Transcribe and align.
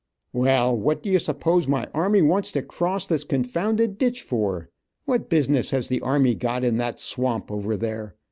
"Well, 0.33 0.75
what 0.75 1.03
do 1.03 1.11
you 1.11 1.19
suppose 1.19 1.67
my 1.67 1.87
army 1.93 2.23
wants 2.23 2.51
to 2.53 2.63
cross 2.63 3.05
this 3.05 3.23
confounded 3.23 3.99
ditch 3.99 4.23
for? 4.23 4.67
What 5.05 5.29
business 5.29 5.69
has 5.69 5.89
the 5.89 6.01
army 6.01 6.33
got 6.33 6.63
in 6.63 6.77
that 6.77 6.99
swamp 6.99 7.51
over 7.51 7.77
there? 7.77 8.15